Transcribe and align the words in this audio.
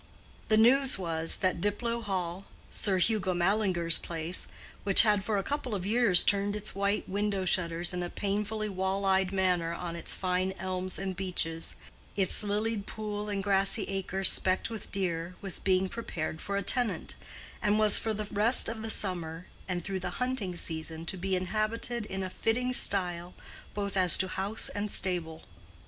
The 0.47 0.57
news 0.57 0.97
was 0.97 1.35
that 1.41 1.61
Diplow 1.61 2.01
Hall, 2.01 2.45
Sir 2.71 2.97
Hugo 2.97 3.35
Mallinger's 3.35 3.99
place, 3.99 4.47
which 4.83 5.03
had 5.03 5.23
for 5.23 5.37
a 5.37 5.43
couple 5.43 5.75
of 5.75 5.85
years 5.85 6.23
turned 6.23 6.55
its 6.55 6.73
white 6.73 7.07
window 7.07 7.45
shutters 7.45 7.93
in 7.93 8.01
a 8.01 8.09
painfully 8.09 8.67
wall 8.67 9.05
eyed 9.05 9.31
manner 9.31 9.75
on 9.75 9.95
its 9.95 10.15
fine 10.15 10.53
elms 10.57 10.97
and 10.97 11.15
beeches, 11.15 11.75
its 12.15 12.41
lilied 12.43 12.87
pool 12.87 13.29
and 13.29 13.43
grassy 13.43 13.83
acres 13.83 14.31
specked 14.31 14.71
with 14.71 14.91
deer, 14.91 15.35
was 15.39 15.59
being 15.59 15.87
prepared 15.87 16.41
for 16.41 16.57
a 16.57 16.63
tenant, 16.63 17.13
and 17.61 17.77
was 17.77 17.99
for 17.99 18.11
the 18.11 18.25
rest 18.31 18.67
of 18.67 18.81
the 18.81 18.89
summer 18.89 19.45
and 19.67 19.83
through 19.83 19.99
the 19.99 20.17
hunting 20.17 20.55
season 20.55 21.05
to 21.05 21.15
be 21.15 21.35
inhabited 21.35 22.07
in 22.07 22.23
a 22.23 22.29
fitting 22.31 22.73
style 22.73 23.35
both 23.75 23.95
as 23.95 24.17
to 24.17 24.29
house 24.29 24.67
and 24.69 24.89
stable. 24.89 25.43